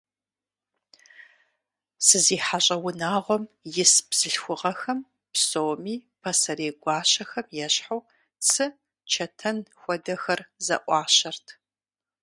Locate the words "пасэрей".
6.21-6.71